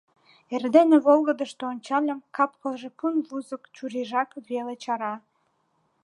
[0.53, 5.13] Эрдене волгыдышто ончальым— кап-кылже пун вузык, чурийжак веле чара.